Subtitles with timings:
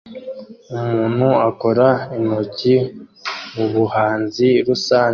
[0.77, 2.75] Umuntu akora intoki
[3.55, 5.09] mubuhanzi rusange